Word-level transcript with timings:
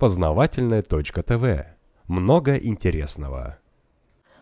Познавательная 0.00 0.80
точка 0.80 1.22
ТВ. 1.22 1.66
Много 2.08 2.56
интересного. 2.56 3.58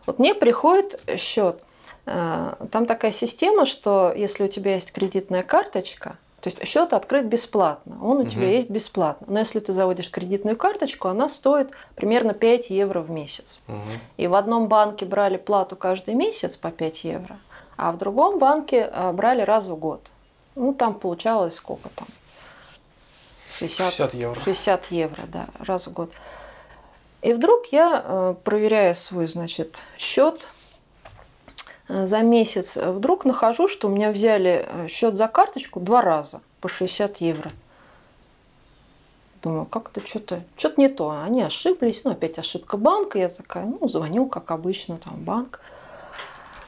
Вот 0.05 0.17
мне 0.17 0.33
приходит 0.33 1.01
счет. 1.17 1.61
Э, 2.05 2.53
там 2.71 2.85
такая 2.85 3.11
система, 3.11 3.65
что 3.65 4.13
если 4.15 4.45
у 4.45 4.47
тебя 4.47 4.75
есть 4.75 4.93
кредитная 4.93 5.43
карточка, 5.43 6.15
то 6.39 6.49
есть 6.49 6.65
счет 6.65 6.93
открыт 6.93 7.25
бесплатно, 7.25 7.97
он 8.01 8.19
у 8.19 8.21
угу. 8.21 8.29
тебя 8.29 8.49
есть 8.49 8.69
бесплатно. 8.69 9.27
Но 9.29 9.39
если 9.39 9.59
ты 9.59 9.73
заводишь 9.73 10.09
кредитную 10.09 10.55
карточку, 10.55 11.09
она 11.09 11.27
стоит 11.27 11.71
примерно 11.95 12.33
5 12.33 12.69
евро 12.69 13.01
в 13.01 13.11
месяц. 13.11 13.59
Угу. 13.67 13.77
И 14.15 14.27
в 14.27 14.35
одном 14.35 14.69
банке 14.69 15.05
брали 15.05 15.35
плату 15.35 15.75
каждый 15.75 16.13
месяц 16.13 16.55
по 16.55 16.71
5 16.71 17.03
евро, 17.03 17.37
а 17.75 17.91
в 17.91 17.97
другом 17.97 18.39
банке 18.39 18.89
э, 18.89 19.11
брали 19.11 19.41
раз 19.41 19.67
в 19.67 19.75
год. 19.75 20.09
Ну, 20.55 20.73
там 20.73 20.93
получалось 20.93 21.55
сколько 21.55 21.89
там? 21.89 22.07
60, 23.59 23.87
60 23.87 24.13
евро. 24.13 24.39
60 24.39 24.91
евро, 24.91 25.21
да, 25.27 25.47
раз 25.59 25.87
в 25.87 25.93
год. 25.93 26.11
И 27.21 27.33
вдруг 27.33 27.65
я, 27.67 28.03
э, 28.05 28.35
проверяя 28.43 28.93
свой, 28.93 29.27
значит, 29.27 29.83
счет 29.97 30.47
э, 31.89 32.07
за 32.07 32.19
месяц, 32.19 32.77
вдруг 32.77 33.25
нахожу, 33.25 33.67
что 33.67 33.87
у 33.87 33.91
меня 33.91 34.11
взяли 34.11 34.65
э, 34.67 34.87
счет 34.87 35.17
за 35.17 35.27
карточку 35.27 35.81
два 35.81 36.01
раза 36.01 36.41
по 36.61 36.69
60 36.69 37.17
евро. 37.17 37.51
Думаю, 39.41 39.65
как-то 39.65 40.05
что-то 40.05 40.43
что-то 40.57 40.81
не 40.81 40.89
то. 40.89 41.09
Они 41.09 41.41
ошиблись, 41.41 42.03
ну, 42.03 42.11
опять 42.11 42.39
ошибка 42.39 42.77
банка. 42.77 43.19
Я 43.19 43.29
такая, 43.29 43.65
ну, 43.65 43.87
звоню, 43.87 44.27
как 44.27 44.51
обычно, 44.51 44.97
там, 44.97 45.15
банк. 45.15 45.59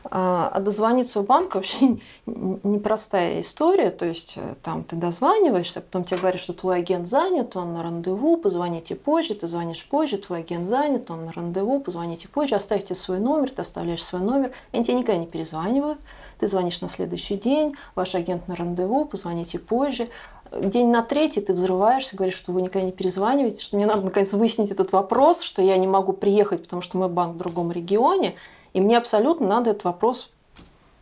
А, 0.04 0.50
а 0.54 0.60
дозвониться 0.60 1.22
в 1.22 1.26
банк 1.26 1.55
вообще 1.55 1.98
непростая 2.26 3.41
история. 3.41 3.91
То 3.91 4.05
есть 4.05 4.34
э, 4.36 4.55
там 4.64 4.84
ты 4.84 4.96
дозваниваешься, 4.96 5.80
а 5.80 5.82
потом 5.82 6.04
тебе 6.04 6.20
говорят, 6.20 6.41
что 6.41 6.54
твой 6.54 6.80
агент 6.80 7.08
занят, 7.08 7.55
он 7.55 7.74
на 7.74 7.84
рандеву, 7.84 8.38
позвоните 8.38 8.96
позже, 8.96 9.36
ты 9.36 9.48
звонишь 9.48 9.86
позже, 9.86 10.18
твой 10.18 10.40
агент 10.40 10.68
занят, 10.68 11.12
он 11.12 11.26
на 11.26 11.32
рандеву, 11.32 11.80
позвоните 11.80 12.27
позже, 12.27 12.55
оставьте 12.55 12.96
свой 12.96 13.20
номер, 13.20 13.52
ты 13.52 13.62
оставляешь 13.62 14.04
свой 14.04 14.22
номер. 14.22 14.52
Они 14.72 14.84
тебе 14.84 14.96
никогда 14.96 15.20
не 15.20 15.27
перезванивают. 15.27 15.99
Ты 16.40 16.48
звонишь 16.48 16.82
на 16.82 16.90
следующий 16.90 17.38
день, 17.38 17.76
ваш 17.96 18.16
агент 18.16 18.48
на 18.48 18.55
рандеву, 18.55 19.05
позвоните 19.05 19.60
позже. 19.60 20.10
День 20.52 20.90
на 20.90 21.02
третий 21.02 21.40
ты 21.40 21.54
взрываешься, 21.54 22.18
говоришь, 22.18 22.35
что 22.35 22.52
вы 22.52 22.62
никогда 22.62 22.85
не 22.85 22.91
перезваниваете, 22.91 23.63
что 23.63 23.77
мне 23.77 23.85
надо 23.85 24.02
наконец 24.02 24.34
выяснить 24.34 24.72
этот 24.72 24.91
вопрос, 24.91 25.41
что 25.41 25.62
я 25.62 25.77
не 25.77 25.88
могу 25.88 26.12
приехать, 26.12 26.63
потому 26.63 26.82
что 26.82 26.98
мой 26.98 27.07
банк 27.07 27.35
в 27.35 27.38
другом 27.38 27.72
регионе. 27.72 28.35
И 28.74 28.82
мне 28.82 28.98
абсолютно 28.98 29.48
надо 29.48 29.72
этот 29.72 29.84
вопрос 29.84 30.30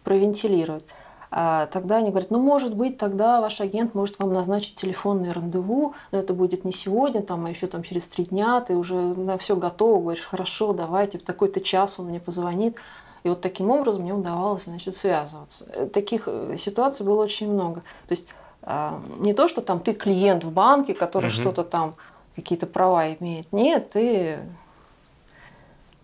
провентилировать. 0.03 0.85
А 1.31 1.67
тогда 1.67 1.97
они 1.97 2.09
говорят, 2.09 2.31
ну, 2.31 2.39
может 2.39 2.75
быть, 2.75 2.97
тогда 2.97 3.39
ваш 3.39 3.61
агент 3.61 3.93
может 3.93 4.17
вам 4.17 4.33
назначить 4.33 4.75
телефонное 4.75 5.31
рандеву, 5.31 5.93
но 6.11 6.19
это 6.19 6.33
будет 6.33 6.65
не 6.65 6.71
сегодня, 6.71 7.21
там, 7.21 7.45
а 7.45 7.49
еще 7.49 7.67
там 7.67 7.83
через 7.83 8.07
три 8.07 8.25
дня, 8.25 8.61
ты 8.61 8.75
уже 8.75 8.95
на 8.95 9.37
все 9.37 9.55
готово, 9.55 10.01
говоришь, 10.01 10.25
хорошо, 10.25 10.73
давайте, 10.73 11.19
в 11.19 11.23
такой-то 11.23 11.61
час 11.61 11.99
он 11.99 12.07
мне 12.07 12.19
позвонит. 12.19 12.75
И 13.23 13.29
вот 13.29 13.41
таким 13.41 13.69
образом 13.69 14.03
мне 14.03 14.13
удавалось, 14.13 14.63
значит, 14.63 14.95
связываться. 14.95 15.65
Э, 15.73 15.85
таких 15.87 16.23
э, 16.25 16.55
ситуаций 16.57 17.05
было 17.05 17.21
очень 17.21 17.51
много. 17.51 17.81
То 18.07 18.13
есть 18.13 18.27
а, 18.63 19.01
не 19.19 19.33
то, 19.33 19.47
что 19.47 19.61
там 19.61 19.79
ты 19.79 19.93
клиент 19.93 20.43
в 20.43 20.51
банке, 20.51 20.93
который 20.93 21.27
угу. 21.27 21.33
что-то 21.33 21.63
там, 21.63 21.95
какие-то 22.35 22.65
права 22.65 23.13
имеет. 23.13 23.51
Нет, 23.51 23.89
ты 23.89 24.39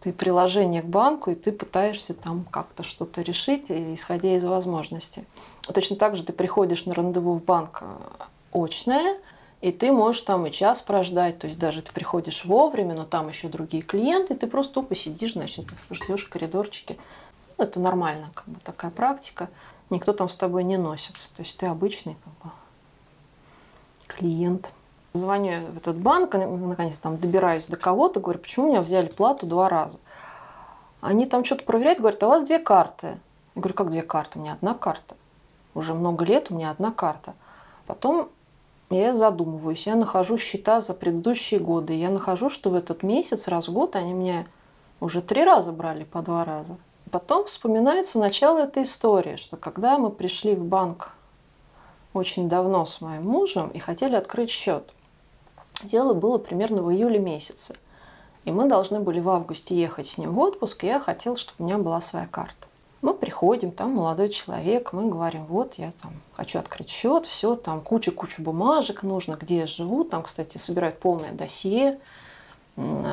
ты 0.06 0.14
приложение 0.14 0.84
к 0.84 0.86
банку, 0.86 1.32
и 1.32 1.36
ты 1.36 1.52
пытаешься 1.52 2.14
там 2.14 2.46
как-то 2.52 2.84
что-то 2.84 3.22
решить, 3.22 3.72
исходя 3.72 4.38
из 4.38 4.44
возможностей. 4.44 5.24
Точно 5.74 5.96
так 5.96 6.16
же 6.16 6.24
ты 6.24 6.32
приходишь 6.32 6.86
на 6.86 6.94
рандеву 6.94 7.34
в 7.34 7.44
банк 7.44 7.82
э, 7.82 7.86
очное, 8.54 9.18
и 9.62 9.72
ты 9.72 9.92
можешь 9.92 10.22
там 10.22 10.46
и 10.46 10.52
час 10.52 10.84
прождать, 10.84 11.40
то 11.40 11.48
есть 11.48 11.58
даже 11.58 11.82
ты 11.82 11.92
приходишь 11.92 12.46
вовремя, 12.46 12.94
но 12.94 13.06
там 13.06 13.30
еще 13.30 13.48
другие 13.48 13.82
клиенты, 13.82 14.36
и 14.36 14.38
ты 14.38 14.46
просто 14.46 14.76
тупо 14.76 14.94
сидишь, 14.94 15.34
значит, 15.34 15.74
ждешь 15.90 16.26
в 16.26 16.30
коридорчике. 16.30 16.98
Ну, 17.58 17.64
это 17.64 17.80
нормально, 17.80 18.30
как 18.36 18.48
бы 18.48 18.60
такая 18.64 18.92
практика. 18.92 19.50
Никто 19.90 20.14
там 20.14 20.30
с 20.30 20.36
тобой 20.36 20.64
не 20.64 20.78
носится. 20.78 21.30
То 21.36 21.42
есть 21.42 21.58
ты 21.58 21.66
обычный 21.66 22.16
как 22.24 22.34
бы, 22.44 22.56
клиент. 24.06 24.72
Звоню 25.16 25.68
в 25.72 25.78
этот 25.78 25.96
банк, 25.96 26.34
наконец 26.34 26.98
там 26.98 27.18
добираюсь 27.18 27.68
до 27.68 27.78
кого-то, 27.78 28.20
говорю, 28.20 28.40
почему 28.40 28.68
меня 28.68 28.82
взяли 28.82 29.08
плату 29.08 29.46
два 29.46 29.70
раза? 29.70 29.98
Они 31.00 31.26
там 31.26 31.46
что-то 31.46 31.64
проверяют, 31.64 32.00
говорят, 32.00 32.22
а 32.22 32.28
у 32.28 32.30
вас 32.32 32.44
две 32.44 32.60
карты. 32.60 33.18
Я 33.56 33.62
говорю, 33.62 33.76
как 33.76 33.92
две 33.92 34.02
карты? 34.02 34.38
У 34.38 34.42
меня 34.42 34.54
одна 34.54 34.74
карта. 34.74 35.16
Уже 35.74 35.94
много 35.94 36.26
лет 36.26 36.52
у 36.52 36.56
меня 36.56 36.70
одна 36.70 36.92
карта. 36.92 37.34
Потом 37.88 38.28
я 38.90 39.16
задумываюсь, 39.16 39.88
я 39.88 39.96
нахожу 39.96 40.38
счета 40.38 40.82
за 40.82 40.94
предыдущие 40.94 41.62
годы. 41.62 41.94
Я 41.94 42.10
нахожу, 42.10 42.50
что 42.50 42.70
в 42.70 42.76
этот 42.76 43.02
месяц, 43.02 43.48
раз 43.48 43.70
в 43.70 43.72
год, 43.72 43.96
они 43.96 44.12
меня 44.12 44.46
уже 45.00 45.22
три 45.22 45.46
раза 45.46 45.72
брали 45.72 46.04
по 46.04 46.22
два 46.24 46.44
раза. 46.44 46.76
Потом 47.10 47.46
вспоминается 47.46 48.20
начало 48.20 48.60
этой 48.60 48.84
истории, 48.84 49.38
что 49.38 49.56
когда 49.56 49.98
мы 49.98 50.10
пришли 50.10 50.56
в 50.56 50.66
банк 50.66 51.14
очень 52.14 52.50
давно 52.50 52.86
с 52.86 53.00
моим 53.00 53.24
мужем 53.24 53.70
и 53.70 53.80
хотели 53.80 54.16
открыть 54.16 54.50
счет, 54.50 54.92
Дело 55.86 56.14
было 56.14 56.38
примерно 56.38 56.82
в 56.82 56.92
июле 56.92 57.20
месяце. 57.20 57.76
И 58.44 58.52
мы 58.52 58.68
должны 58.68 59.00
были 59.00 59.20
в 59.20 59.30
августе 59.30 59.80
ехать 59.80 60.08
с 60.08 60.18
ним 60.18 60.34
в 60.34 60.40
отпуск, 60.40 60.84
и 60.84 60.88
я 60.88 61.00
хотела, 61.00 61.36
чтобы 61.38 61.56
у 61.60 61.64
меня 61.64 61.78
была 61.78 62.02
своя 62.02 62.28
карта. 62.28 62.68
Мы 63.02 63.14
приходим, 63.14 63.72
там 63.72 63.92
молодой 63.92 64.30
человек, 64.30 64.94
мы 64.94 65.10
говорим, 65.10 65.46
вот 65.46 65.76
я 65.76 65.92
там 66.02 66.14
хочу 66.34 66.60
открыть 66.60 66.90
счет, 66.90 67.26
все, 67.26 67.56
там 67.56 67.82
куча-куча 67.82 68.42
бумажек 68.42 69.04
нужно, 69.04 69.36
где 69.36 69.58
я 69.60 69.68
живу, 69.68 70.04
там, 70.04 70.24
кстати, 70.24 70.58
собирают 70.58 71.00
полное 71.00 71.32
досье, 71.32 72.00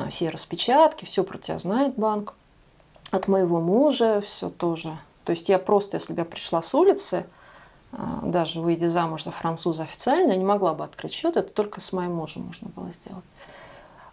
все 0.09 0.29
распечатки, 0.29 1.05
все 1.05 1.23
про 1.23 1.37
тебя 1.37 1.59
знает 1.59 1.95
банк. 1.95 2.33
От 3.11 3.27
моего 3.27 3.61
мужа 3.61 4.21
все 4.25 4.49
тоже. 4.49 4.97
То 5.25 5.31
есть 5.31 5.49
я 5.49 5.59
просто, 5.59 5.97
если 5.97 6.13
бы 6.13 6.21
я 6.21 6.25
пришла 6.25 6.61
с 6.61 6.73
улицы, 6.73 7.25
а, 7.25 7.42
даже 8.23 8.61
выйдя 8.61 8.89
замуж 8.89 9.23
за 9.23 9.31
француза 9.31 9.83
официально, 9.83 10.31
я 10.31 10.37
не 10.37 10.45
могла 10.45 10.73
бы 10.73 10.83
открыть 10.83 11.13
счет, 11.13 11.37
это 11.37 11.53
только 11.53 11.81
с 11.81 11.93
моим 11.93 12.15
мужем 12.15 12.43
можно 12.43 12.69
было 12.75 12.89
сделать. 12.91 13.23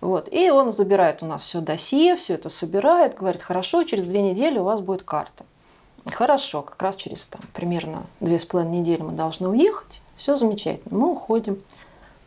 Вот. 0.01 0.29
И 0.33 0.51
он 0.51 0.73
забирает 0.73 1.23
у 1.23 1.27
нас 1.27 1.43
все 1.43 1.61
досье, 1.61 2.17
все 2.17 2.35
это 2.35 2.49
собирает, 2.49 3.17
говорит, 3.17 3.43
хорошо, 3.43 3.85
через 3.85 4.07
две 4.07 4.23
недели 4.23 4.59
у 4.59 4.65
вас 4.65 4.81
будет 4.81 5.03
карта. 5.03 5.45
Хорошо, 6.07 6.63
как 6.63 6.81
раз 6.81 6.97
через 6.97 7.27
там, 7.27 7.43
примерно 7.53 8.05
две 8.21 8.39
с 8.39 8.47
половиной 8.47 8.79
недели 8.79 9.03
мы 9.03 9.13
должны 9.13 9.49
уехать. 9.49 10.01
Все 10.17 10.37
замечательно. 10.37 10.99
Мы 10.99 11.13
уходим. 11.13 11.63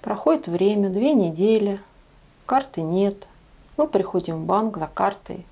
Проходит 0.01 0.47
время, 0.47 0.89
две 0.89 1.13
недели, 1.13 1.79
карты 2.45 2.81
нет. 2.81 3.27
Мы 3.77 3.87
приходим 3.87 4.43
в 4.43 4.45
банк 4.45 4.77
за 4.77 4.87
картой. 4.87 5.45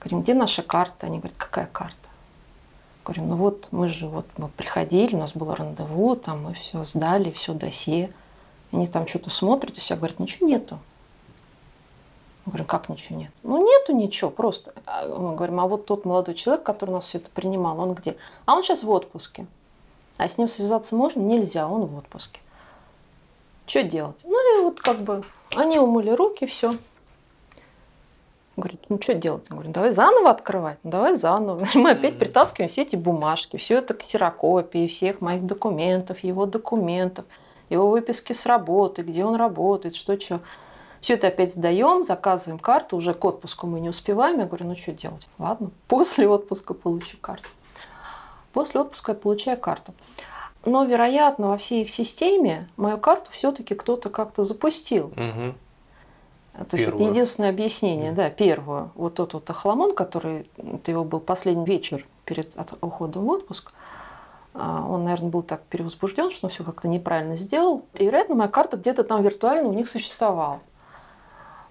Говорим, 0.00 0.22
где 0.22 0.34
наша 0.34 0.62
карта? 0.62 1.06
Они 1.06 1.18
говорят, 1.18 1.36
какая 1.36 1.66
карта? 1.66 2.09
Говорю, 3.10 3.24
ну 3.24 3.34
вот 3.34 3.68
мы 3.72 3.88
же 3.88 4.06
вот 4.06 4.24
мы 4.36 4.46
приходили, 4.46 5.16
у 5.16 5.18
нас 5.18 5.32
было 5.32 5.56
рандеву, 5.56 6.14
там 6.14 6.44
мы 6.44 6.54
все 6.54 6.84
сдали, 6.84 7.32
все 7.32 7.54
досье. 7.54 8.12
Они 8.70 8.86
там 8.86 9.08
что-то 9.08 9.30
смотрят 9.30 9.76
и 9.76 9.80
все 9.80 9.96
говорят, 9.96 10.20
ничего 10.20 10.46
нету. 10.46 10.78
Мы 12.44 12.52
говорим, 12.52 12.66
как 12.66 12.88
ничего 12.88 13.18
нет? 13.18 13.32
Ну 13.42 13.66
нету 13.66 13.96
ничего, 13.96 14.30
просто. 14.30 14.72
А 14.86 15.08
мы 15.08 15.34
говорим, 15.34 15.58
а 15.58 15.66
вот 15.66 15.86
тот 15.86 16.04
молодой 16.04 16.36
человек, 16.36 16.62
который 16.62 16.90
у 16.90 16.94
нас 16.94 17.06
все 17.06 17.18
это 17.18 17.30
принимал, 17.30 17.80
он 17.80 17.94
где? 17.94 18.16
А 18.46 18.54
он 18.54 18.62
сейчас 18.62 18.84
в 18.84 18.90
отпуске. 18.90 19.44
А 20.16 20.28
с 20.28 20.38
ним 20.38 20.46
связаться 20.46 20.94
можно? 20.94 21.20
Нельзя, 21.20 21.66
он 21.66 21.86
в 21.86 21.98
отпуске. 21.98 22.38
Что 23.66 23.82
делать? 23.82 24.20
Ну 24.22 24.60
и 24.60 24.62
вот 24.62 24.80
как 24.80 25.00
бы 25.00 25.24
они 25.56 25.80
умыли 25.80 26.10
руки, 26.10 26.46
все, 26.46 26.76
Говорит, 28.60 28.80
ну 28.90 29.00
что 29.00 29.14
делать? 29.14 29.44
Я 29.48 29.54
говорю, 29.56 29.72
давай 29.72 29.90
заново 29.90 30.30
открывать. 30.30 30.78
Ну, 30.82 30.90
давай 30.90 31.16
заново. 31.16 31.66
Мы 31.74 31.92
опять 31.92 32.18
притаскиваем 32.18 32.68
все 32.68 32.82
эти 32.82 32.96
бумажки, 32.96 33.56
все 33.56 33.78
это 33.78 33.94
ксерокопии 33.94 34.86
всех 34.86 35.22
моих 35.22 35.46
документов, 35.46 36.18
его 36.20 36.44
документов, 36.44 37.24
его 37.70 37.88
выписки 37.88 38.34
с 38.34 38.44
работы, 38.44 39.02
где 39.02 39.24
он 39.24 39.36
работает, 39.36 39.96
что 39.96 40.20
что. 40.20 40.40
Все 41.00 41.14
это 41.14 41.28
опять 41.28 41.54
сдаем, 41.54 42.04
заказываем 42.04 42.58
карту, 42.58 42.98
уже 42.98 43.14
к 43.14 43.24
отпуску 43.24 43.66
мы 43.66 43.80
не 43.80 43.88
успеваем. 43.88 44.40
Я 44.40 44.44
говорю, 44.44 44.66
ну 44.66 44.76
что 44.76 44.92
делать? 44.92 45.26
Ладно, 45.38 45.70
после 45.88 46.28
отпуска 46.28 46.74
получу 46.74 47.16
карту. 47.18 47.48
После 48.52 48.80
отпуска 48.80 49.12
я 49.12 49.18
получаю 49.18 49.58
карту. 49.58 49.94
Но, 50.66 50.84
вероятно, 50.84 51.48
во 51.48 51.56
всей 51.56 51.84
их 51.84 51.90
системе 51.90 52.68
мою 52.76 52.98
карту 52.98 53.30
все-таки 53.30 53.74
кто-то 53.74 54.10
как-то 54.10 54.44
запустил. 54.44 55.06
Угу. 55.06 55.54
То 56.52 56.76
есть 56.76 56.88
это 56.88 57.02
единственное 57.02 57.50
объяснение, 57.50 58.12
да, 58.12 58.28
первое. 58.28 58.90
Вот 58.94 59.14
тот 59.14 59.34
вот 59.34 59.48
охламон, 59.48 59.94
который, 59.94 60.50
это 60.56 60.90
его 60.90 61.04
был 61.04 61.20
последний 61.20 61.64
вечер 61.64 62.06
перед 62.24 62.54
уходом 62.80 63.24
в 63.24 63.30
отпуск, 63.30 63.72
а, 64.52 64.84
он, 64.86 65.04
наверное, 65.04 65.30
был 65.30 65.42
так 65.42 65.62
перевозбужден, 65.62 66.30
что 66.30 66.46
он 66.46 66.50
все 66.50 66.64
как-то 66.64 66.88
неправильно 66.88 67.36
сделал. 67.36 67.84
И, 67.94 68.04
вероятно, 68.04 68.34
моя 68.34 68.48
карта 68.48 68.76
где-то 68.76 69.04
там 69.04 69.22
виртуально 69.22 69.68
у 69.68 69.72
них 69.72 69.88
существовала. 69.88 70.60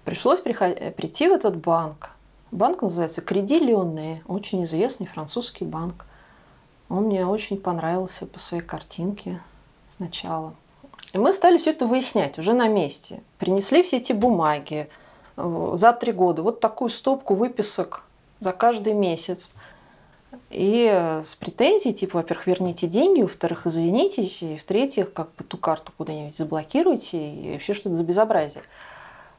Пришлось 0.04 0.40
прийти 0.40 1.28
в 1.28 1.32
этот 1.32 1.56
банк. 1.56 2.10
Банк 2.50 2.82
называется 2.82 3.20
Креди 3.20 3.60
Леоне, 3.60 4.22
очень 4.26 4.64
известный 4.64 5.06
французский 5.06 5.64
банк. 5.64 6.06
Он 6.88 7.04
мне 7.04 7.24
очень 7.26 7.60
понравился 7.60 8.26
по 8.26 8.38
своей 8.38 8.62
картинке 8.62 9.40
сначала. 9.94 10.54
И 11.12 11.18
мы 11.18 11.32
стали 11.32 11.58
все 11.58 11.70
это 11.70 11.86
выяснять 11.86 12.38
уже 12.38 12.52
на 12.52 12.68
месте. 12.68 13.22
Принесли 13.38 13.82
все 13.82 13.96
эти 13.96 14.12
бумаги 14.12 14.88
э, 15.36 15.72
за 15.74 15.92
три 15.92 16.12
года. 16.12 16.42
Вот 16.42 16.60
такую 16.60 16.90
стопку 16.90 17.34
выписок 17.34 18.04
за 18.40 18.52
каждый 18.52 18.94
месяц. 18.94 19.50
И 20.50 20.88
э, 20.90 21.22
с 21.24 21.34
претензией, 21.34 21.94
типа, 21.94 22.18
во-первых, 22.18 22.46
верните 22.46 22.86
деньги, 22.86 23.22
во-вторых, 23.22 23.66
извинитесь, 23.66 24.42
и 24.42 24.56
в-третьих, 24.56 25.12
как 25.12 25.32
бы 25.34 25.44
ту 25.44 25.56
карту 25.56 25.92
куда-нибудь 25.96 26.36
заблокируйте, 26.36 27.34
и 27.34 27.52
вообще 27.52 27.74
что 27.74 27.88
это 27.88 27.98
за 27.98 28.04
безобразие. 28.04 28.62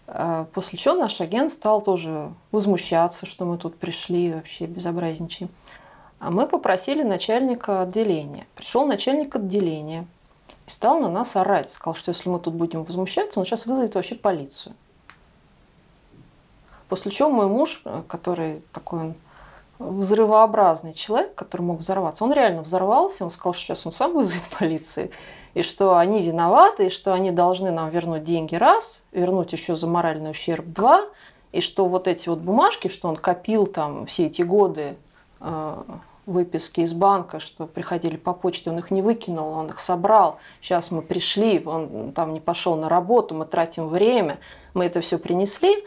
А 0.07 0.45
после 0.53 0.77
чего 0.77 0.95
наш 0.95 1.21
агент 1.21 1.53
стал 1.53 1.81
тоже 1.81 2.31
возмущаться, 2.51 3.25
что 3.25 3.45
мы 3.45 3.57
тут 3.57 3.77
пришли 3.77 4.33
вообще 4.33 4.65
безобразничаем. 4.65 5.49
А 6.19 6.31
мы 6.31 6.47
попросили 6.47 7.01
начальника 7.01 7.81
отделения. 7.81 8.45
Пришел 8.55 8.85
начальник 8.85 9.35
отделения 9.35 10.05
и 10.67 10.69
стал 10.69 10.99
на 10.99 11.09
нас 11.09 11.35
орать. 11.35 11.71
Сказал, 11.71 11.95
что 11.95 12.09
если 12.09 12.29
мы 12.29 12.39
тут 12.39 12.53
будем 12.53 12.83
возмущаться, 12.83 13.39
он 13.39 13.45
сейчас 13.45 13.65
вызовет 13.65 13.95
вообще 13.95 14.15
полицию. 14.15 14.75
После 16.89 17.11
чего 17.11 17.29
мой 17.29 17.47
муж, 17.47 17.83
который 18.07 18.63
такой 18.73 19.13
взрывообразный 19.79 20.93
человек, 20.93 21.33
который 21.35 21.61
мог 21.61 21.79
взорваться, 21.79 22.23
он 22.23 22.33
реально 22.33 22.61
взорвался, 22.61 23.23
он 23.23 23.31
сказал, 23.31 23.53
что 23.53 23.63
сейчас 23.63 23.85
он 23.85 23.93
сам 23.93 24.13
вызовет 24.13 24.43
полицию 24.59 25.11
и 25.53 25.63
что 25.63 25.97
они 25.97 26.21
виноваты, 26.21 26.87
и 26.87 26.89
что 26.89 27.13
они 27.13 27.31
должны 27.31 27.71
нам 27.71 27.89
вернуть 27.89 28.23
деньги 28.23 28.55
раз, 28.55 29.03
вернуть 29.11 29.51
еще 29.51 29.75
за 29.75 29.87
моральный 29.87 30.31
ущерб 30.31 30.65
два, 30.65 31.05
и 31.51 31.61
что 31.61 31.85
вот 31.85 32.07
эти 32.07 32.29
вот 32.29 32.39
бумажки, 32.39 32.87
что 32.87 33.09
он 33.09 33.17
копил 33.17 33.67
там 33.67 34.05
все 34.05 34.27
эти 34.27 34.41
годы 34.41 34.95
э, 35.41 35.83
выписки 36.25 36.81
из 36.81 36.93
банка, 36.93 37.39
что 37.39 37.65
приходили 37.65 38.17
по 38.17 38.33
почте, 38.33 38.69
он 38.69 38.79
их 38.79 38.91
не 38.91 39.01
выкинул, 39.01 39.49
он 39.49 39.67
их 39.67 39.79
собрал. 39.79 40.37
Сейчас 40.61 40.91
мы 40.91 41.01
пришли, 41.01 41.61
он 41.65 42.11
там 42.13 42.33
не 42.33 42.39
пошел 42.39 42.75
на 42.75 42.89
работу, 42.89 43.35
мы 43.35 43.45
тратим 43.45 43.87
время, 43.87 44.39
мы 44.73 44.85
это 44.85 45.01
все 45.01 45.17
принесли. 45.17 45.83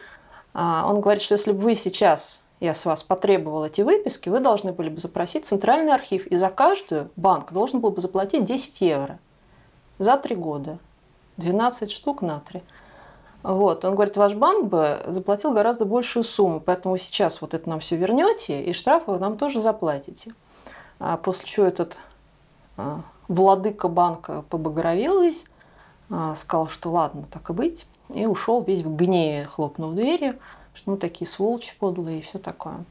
А 0.53 0.87
он 0.89 1.01
говорит, 1.01 1.23
что 1.23 1.35
если 1.35 1.53
бы 1.53 1.61
вы 1.61 1.75
сейчас 1.75 2.43
я 2.61 2.75
с 2.75 2.87
вас 2.87 3.03
потребовал 3.03 3.65
эти 3.65 3.83
выписки, 3.83 4.29
вы 4.29 4.41
должны 4.41 4.73
были 4.73 4.89
бы 4.89 4.99
запросить 5.01 5.47
центральный 5.47 5.93
архив, 5.93 6.27
и 6.27 6.37
за 6.37 6.49
каждую 6.49 7.11
банк 7.17 7.53
должен 7.53 7.81
был 7.81 7.91
бы 7.91 8.01
заплатить 8.01 8.45
10 8.45 8.81
евро 8.81 9.19
за 9.99 10.17
три 10.17 10.35
года. 10.35 10.79
12 11.37 11.91
штук 11.91 12.23
на 12.23 12.41
три. 12.41 12.63
Вот. 13.45 13.85
Он 13.85 13.95
говорит, 13.95 14.17
ваш 14.17 14.33
банк 14.33 14.69
бы 14.69 15.03
заплатил 15.07 15.53
гораздо 15.53 15.85
большую 15.85 16.25
сумму, 16.25 16.61
поэтому 16.61 16.97
сейчас 16.97 17.43
вот 17.43 17.53
это 17.53 17.69
нам 17.69 17.81
все 17.81 17.95
вернете, 17.95 18.63
и 18.63 18.73
штрафы 18.73 19.11
вы 19.13 19.19
нам 19.19 19.37
тоже 19.37 19.61
заплатите. 19.61 20.33
А 20.99 21.19
после 21.19 21.47
чего 21.47 21.67
этот 21.67 21.99
а, 22.79 23.03
владыка 23.29 23.89
банка 23.89 24.45
побагровел 24.49 25.21
весь, 25.21 25.45
а, 26.11 26.35
сказал, 26.35 26.69
что 26.69 26.91
ладно, 26.91 27.27
так 27.31 27.51
и 27.51 27.53
быть, 27.53 27.87
и 28.09 28.25
ушел 28.25 28.63
весь 28.63 28.83
в 28.83 28.97
гневе, 28.97 29.45
хлопнув 29.45 29.95
дверью, 29.95 30.39
что 30.73 30.93
мы 30.93 30.97
такие 30.97 31.29
сволочи 31.29 31.75
подлые 31.79 32.21
и 32.21 32.23
все 32.23 32.39
такое. 32.39 32.83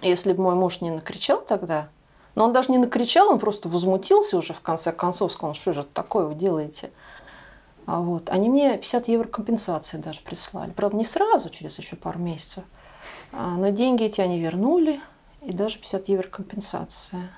Если 0.00 0.32
бы 0.32 0.44
мой 0.44 0.54
муж 0.54 0.80
не 0.80 0.92
накричал 0.92 1.40
тогда, 1.40 1.88
но 2.36 2.44
он 2.44 2.52
даже 2.52 2.70
не 2.70 2.78
накричал, 2.78 3.30
он 3.30 3.40
просто 3.40 3.68
возмутился 3.68 4.36
уже 4.36 4.52
в 4.52 4.60
конце 4.60 4.92
концов, 4.92 5.32
сказал, 5.32 5.54
что 5.54 5.72
же 5.72 5.82
такое 5.82 6.26
вы 6.26 6.36
делаете. 6.36 6.92
А 7.86 8.00
вот. 8.00 8.30
Они 8.30 8.48
мне 8.48 8.76
50 8.76 9.08
евро 9.08 9.26
компенсации 9.26 9.98
даже 9.98 10.20
прислали. 10.20 10.70
Правда, 10.70 10.96
не 10.96 11.04
сразу, 11.04 11.50
через 11.50 11.78
еще 11.78 11.96
пару 11.96 12.18
месяцев. 12.18 12.64
А, 13.32 13.56
но 13.56 13.68
деньги 13.68 14.04
эти 14.04 14.20
они 14.20 14.40
вернули, 14.40 15.00
и 15.42 15.52
даже 15.52 15.78
50 15.78 16.08
евро 16.08 16.28
компенсация. 16.28 17.30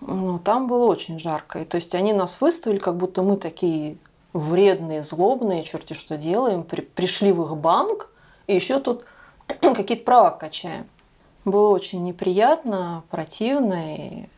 Ну, 0.00 0.38
там 0.38 0.68
было 0.68 0.86
очень 0.86 1.18
жарко. 1.18 1.60
И, 1.60 1.64
то 1.64 1.76
есть 1.76 1.94
они 1.94 2.12
нас 2.12 2.40
выставили, 2.40 2.78
как 2.78 2.96
будто 2.96 3.22
мы 3.22 3.36
такие 3.36 3.98
вредные, 4.32 5.02
злобные, 5.02 5.64
черти 5.64 5.94
что 5.94 6.16
делаем, 6.16 6.62
при, 6.62 6.82
пришли 6.82 7.32
в 7.32 7.42
их 7.44 7.56
банк, 7.56 8.10
и 8.46 8.54
еще 8.54 8.78
тут 8.78 9.04
какие-то 9.46 10.04
права 10.04 10.30
качаем. 10.30 10.86
Было 11.44 11.70
очень 11.70 12.04
неприятно, 12.04 13.02
противно 13.10 13.96
и 13.96 14.28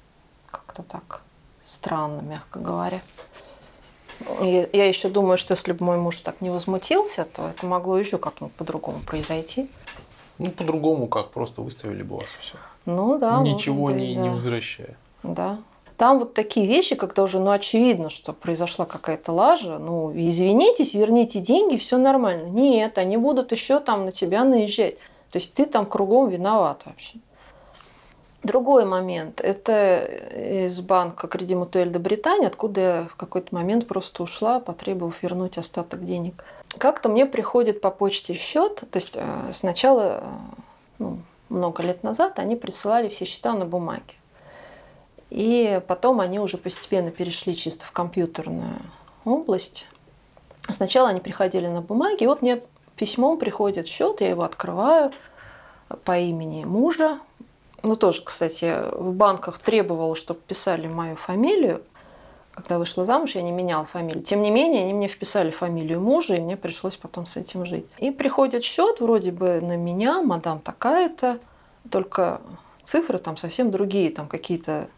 как-то 0.50 0.82
так 0.82 1.22
странно, 1.64 2.20
мягко 2.20 2.58
говоря. 2.58 3.00
Я 4.42 4.86
еще 4.86 5.08
думаю, 5.08 5.38
что 5.38 5.52
если 5.52 5.72
бы 5.72 5.84
мой 5.84 5.96
муж 5.96 6.20
так 6.20 6.40
не 6.40 6.50
возмутился, 6.50 7.24
то 7.24 7.48
это 7.48 7.66
могло 7.66 7.98
еще 7.98 8.18
как-нибудь 8.18 8.54
по-другому 8.54 8.98
произойти. 9.06 9.68
Ну, 10.38 10.50
по-другому 10.50 11.06
как, 11.06 11.30
просто 11.30 11.62
выставили 11.62 12.02
бы 12.02 12.16
вас 12.16 12.36
все. 12.38 12.56
Ну 12.86 13.18
да. 13.18 13.40
Ничего 13.42 13.86
быть, 13.86 13.96
не, 13.96 14.14
да. 14.14 14.20
не 14.22 14.28
возвращая. 14.30 14.96
Да. 15.22 15.58
Там 15.96 16.18
вот 16.18 16.32
такие 16.32 16.66
вещи, 16.66 16.94
когда 16.94 17.22
уже, 17.22 17.38
ну, 17.38 17.50
очевидно, 17.50 18.08
что 18.08 18.32
произошла 18.32 18.86
какая-то 18.86 19.32
лажа, 19.32 19.78
ну, 19.78 20.10
извинитесь, 20.14 20.94
верните 20.94 21.40
деньги, 21.40 21.76
все 21.76 21.98
нормально. 21.98 22.46
Нет, 22.46 22.96
они 22.96 23.18
будут 23.18 23.52
еще 23.52 23.80
там 23.80 24.06
на 24.06 24.12
тебя 24.12 24.44
наезжать. 24.44 24.96
То 25.30 25.38
есть 25.38 25.52
ты 25.52 25.66
там 25.66 25.84
кругом 25.84 26.30
виноват 26.30 26.82
вообще. 26.86 27.18
Другой 28.42 28.86
момент. 28.86 29.42
Это 29.42 30.02
из 30.34 30.80
банка 30.80 31.28
Креди 31.28 31.54
Мутуэль 31.54 31.92
де 31.92 31.98
Британия, 31.98 32.46
откуда 32.46 32.80
я 32.80 33.08
в 33.10 33.16
какой-то 33.16 33.54
момент 33.54 33.86
просто 33.86 34.22
ушла, 34.22 34.60
потребовав 34.60 35.22
вернуть 35.22 35.58
остаток 35.58 36.06
денег. 36.06 36.42
Как-то 36.78 37.10
мне 37.10 37.26
приходит 37.26 37.82
по 37.82 37.90
почте 37.90 38.32
счет, 38.34 38.76
то 38.76 38.96
есть 38.96 39.12
э, 39.16 39.50
сначала, 39.52 40.20
э, 40.22 40.28
ну, 41.00 41.18
много 41.50 41.82
лет 41.82 42.02
назад, 42.02 42.38
они 42.38 42.56
присылали 42.56 43.10
все 43.10 43.26
счета 43.26 43.52
на 43.52 43.66
бумаге. 43.66 44.14
И 45.28 45.80
потом 45.86 46.20
они 46.20 46.40
уже 46.40 46.56
постепенно 46.56 47.10
перешли 47.10 47.54
чисто 47.54 47.84
в 47.84 47.92
компьютерную 47.92 48.76
область. 49.26 49.86
Сначала 50.62 51.10
они 51.10 51.20
приходили 51.20 51.66
на 51.66 51.82
бумаге, 51.82 52.24
и 52.24 52.26
вот 52.26 52.40
мне 52.40 52.62
письмом 52.96 53.38
приходит 53.38 53.86
счет, 53.86 54.22
я 54.22 54.30
его 54.30 54.44
открываю 54.44 55.12
по 56.04 56.18
имени 56.18 56.64
мужа, 56.64 57.18
ну 57.82 57.96
тоже, 57.96 58.22
кстати, 58.22 58.76
в 58.92 59.12
банках 59.12 59.58
требовало, 59.58 60.16
чтобы 60.16 60.40
писали 60.40 60.86
мою 60.86 61.16
фамилию. 61.16 61.82
Когда 62.52 62.78
вышла 62.78 63.04
замуж, 63.04 63.36
я 63.36 63.42
не 63.42 63.52
меняла 63.52 63.86
фамилию. 63.86 64.22
Тем 64.22 64.42
не 64.42 64.50
менее, 64.50 64.82
они 64.82 64.92
мне 64.92 65.08
вписали 65.08 65.50
фамилию 65.50 66.00
мужа, 66.00 66.36
и 66.36 66.40
мне 66.40 66.56
пришлось 66.56 66.96
потом 66.96 67.26
с 67.26 67.36
этим 67.36 67.64
жить. 67.64 67.86
И 67.98 68.10
приходит 68.10 68.64
счет 68.64 69.00
вроде 69.00 69.30
бы 69.30 69.60
на 69.60 69.76
меня, 69.76 70.20
мадам 70.20 70.60
такая-то, 70.60 71.38
только 71.90 72.40
цифры 72.82 73.18
там 73.18 73.36
совсем 73.36 73.70
другие, 73.70 74.10
там 74.10 74.28
какие-то 74.28 74.88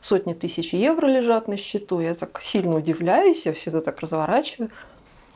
сотни 0.00 0.32
тысяч 0.32 0.72
евро 0.72 1.06
лежат 1.06 1.48
на 1.48 1.56
счету. 1.56 2.00
Я 2.00 2.14
так 2.14 2.40
сильно 2.40 2.76
удивляюсь, 2.76 3.46
я 3.46 3.52
все 3.52 3.70
это 3.70 3.80
так 3.80 4.00
разворачиваю. 4.00 4.70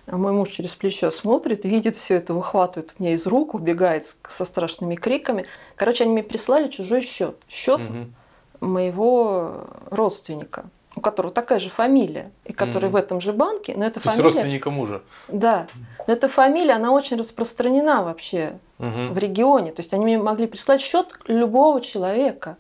А 0.07 0.17
мой 0.17 0.33
муж 0.33 0.51
через 0.51 0.75
плечо 0.75 1.11
смотрит, 1.11 1.65
видит 1.65 1.97
все 1.97 2.17
это, 2.17 2.33
выхватывает 2.33 2.95
меня 2.99 3.13
из 3.13 3.27
рук, 3.27 3.55
убегает 3.55 4.07
со 4.29 4.45
страшными 4.45 4.95
криками. 4.95 5.47
Короче, 5.75 6.05
они 6.05 6.13
мне 6.13 6.23
прислали 6.23 6.69
чужой 6.69 7.03
счет. 7.03 7.37
Счет 7.49 7.81
угу. 7.81 8.67
моего 8.67 9.65
родственника, 9.91 10.67
у 10.95 11.01
которого 11.01 11.33
такая 11.33 11.59
же 11.59 11.71
фамилия, 11.71 12.31
и 12.45 12.53
который 12.53 12.87
угу. 12.87 12.93
в 12.93 12.97
этом 12.97 13.21
же 13.21 13.33
банке. 13.33 13.75
Но 13.77 13.85
это 13.85 13.95
То 14.01 14.11
фамилия... 14.11 14.25
есть 14.25 14.37
родственника 14.37 14.71
мужа. 14.71 15.03
Да. 15.27 15.67
Но 16.07 16.13
эта 16.13 16.29
фамилия, 16.29 16.75
она 16.75 16.93
очень 16.93 17.17
распространена 17.17 18.05
вообще 18.05 18.61
угу. 18.79 19.09
в 19.13 19.19
регионе. 19.19 19.73
То 19.73 19.81
есть 19.81 19.93
они 19.93 20.05
мне 20.05 20.19
могли 20.19 20.47
прислать 20.47 20.81
счет 20.81 21.19
любого 21.27 21.81
человека. 21.81 22.59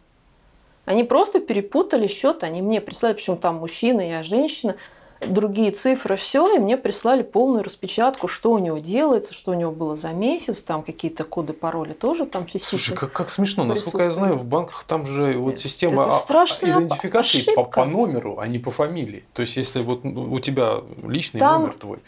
Они 0.84 1.04
просто 1.04 1.38
перепутали 1.40 2.08
счет, 2.08 2.42
они 2.42 2.60
мне 2.62 2.80
прислали, 2.80 3.14
причем 3.14 3.36
там 3.36 3.56
мужчина, 3.56 4.00
я 4.00 4.22
женщина 4.22 4.76
другие 5.20 5.70
цифры, 5.70 6.16
все, 6.16 6.54
и 6.54 6.58
мне 6.58 6.76
прислали 6.76 7.22
полную 7.22 7.62
распечатку, 7.62 8.28
что 8.28 8.52
у 8.52 8.58
него 8.58 8.78
делается, 8.78 9.34
что 9.34 9.52
у 9.52 9.54
него 9.54 9.72
было 9.72 9.96
за 9.96 10.08
месяц, 10.08 10.62
там 10.62 10.82
какие-то 10.82 11.24
коды, 11.24 11.52
пароли 11.52 11.92
тоже 11.92 12.26
там 12.26 12.46
частично. 12.46 12.78
Слушай, 12.78 12.96
как, 12.96 13.12
как 13.12 13.30
смешно, 13.30 13.64
насколько 13.64 14.02
я 14.02 14.12
знаю, 14.12 14.36
в 14.36 14.44
банках 14.44 14.84
там 14.84 15.06
же 15.06 15.34
вот 15.38 15.58
система 15.58 16.02
это 16.02 16.10
а- 16.10 16.12
страшная 16.12 16.78
идентификации 16.78 17.42
по, 17.42 17.62
ошибка. 17.62 17.80
по 17.80 17.84
номеру, 17.86 18.38
а 18.38 18.46
не 18.46 18.58
по 18.58 18.70
фамилии. 18.70 19.24
То 19.32 19.42
есть, 19.42 19.56
если 19.56 19.80
вот 19.82 20.04
у 20.04 20.38
тебя 20.38 20.80
личный 21.02 21.40
Там- 21.40 21.62
номер 21.62 21.74
твой, 21.74 21.98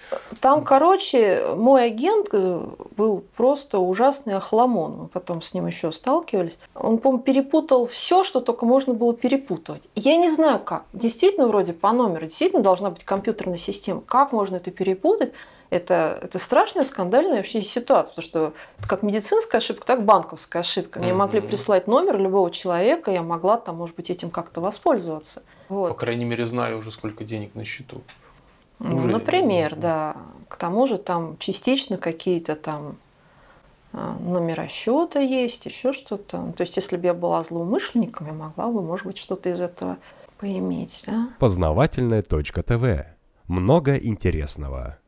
Там, 0.40 0.64
короче, 0.64 1.54
мой 1.56 1.86
агент 1.86 2.28
э, 2.32 2.60
был 2.96 3.24
просто 3.36 3.78
ужасный 3.78 4.34
охламон. 4.34 4.96
Мы 5.02 5.08
потом 5.08 5.42
с 5.42 5.54
ним 5.54 5.66
еще 5.66 5.92
сталкивались. 5.92 6.58
Он, 6.74 6.98
по 6.98 7.18
перепутал 7.18 7.86
все, 7.86 8.24
что 8.24 8.40
только 8.40 8.66
можно 8.66 8.94
было 8.94 9.14
перепутывать. 9.14 9.82
Я 9.94 10.16
не 10.16 10.30
знаю 10.30 10.60
как. 10.60 10.84
Действительно, 10.92 11.48
вроде 11.48 11.72
по 11.72 11.92
номеру, 11.92 12.26
действительно 12.26 12.62
должна 12.62 12.90
быть 12.90 12.97
компьютерная 13.04 13.58
система. 13.58 14.00
Как 14.00 14.32
можно 14.32 14.56
это 14.56 14.70
перепутать? 14.70 15.32
Это, 15.70 16.18
это 16.22 16.38
страшная 16.38 16.84
скандальная 16.84 17.36
вообще 17.36 17.60
ситуация, 17.60 18.14
потому 18.14 18.24
что 18.24 18.54
это 18.78 18.88
как 18.88 19.02
медицинская 19.02 19.60
ошибка, 19.60 19.86
так 19.86 20.02
банковская 20.04 20.60
ошибка. 20.60 20.98
Мне 20.98 21.12
могли 21.12 21.40
прислать 21.40 21.86
номер 21.86 22.18
любого 22.18 22.50
человека, 22.50 23.10
я 23.10 23.22
могла 23.22 23.58
там, 23.58 23.76
может 23.76 23.94
быть, 23.94 24.08
этим 24.08 24.30
как-то 24.30 24.60
воспользоваться. 24.62 25.42
Вот. 25.68 25.88
по 25.88 25.94
крайней 25.94 26.24
мере, 26.24 26.46
знаю 26.46 26.78
уже, 26.78 26.90
сколько 26.90 27.24
денег 27.24 27.54
на 27.54 27.66
счету. 27.66 28.00
Ну, 28.78 28.96
Уже- 28.96 29.08
например, 29.08 29.76
да. 29.76 30.16
К 30.48 30.56
тому 30.56 30.86
же 30.86 30.96
там 30.96 31.36
частично 31.38 31.98
какие-то 31.98 32.56
там 32.56 32.96
а, 33.92 34.16
номера 34.20 34.68
счета 34.68 35.20
есть, 35.20 35.66
еще 35.66 35.92
что-то. 35.92 36.52
То 36.56 36.60
есть, 36.62 36.76
если 36.76 36.96
бы 36.96 37.06
я 37.06 37.14
была 37.14 37.42
злоумышленником, 37.42 38.26
я 38.26 38.32
могла 38.32 38.68
бы, 38.68 38.80
может 38.82 39.06
быть, 39.06 39.18
что-то 39.18 39.50
из 39.50 39.60
этого 39.60 39.98
поиметь, 40.38 41.02
да? 41.06 41.30
Познавательная 41.38 42.22
точка 42.22 42.62
ТВ. 42.62 43.06
Много 43.46 43.96
интересного. 43.96 44.98